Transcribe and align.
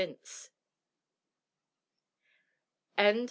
THE 0.01 0.17
END. 2.97 3.19